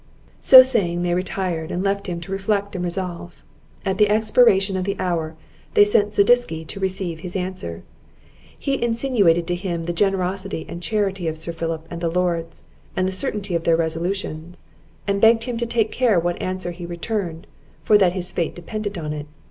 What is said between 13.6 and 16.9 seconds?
their resolutions, and begged him to take care what answer he